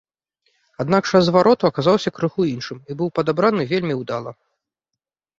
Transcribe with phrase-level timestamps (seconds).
[0.83, 4.31] Аднак час звароту аказаўся крыху іншым і быў падабраны вельмі ўдала.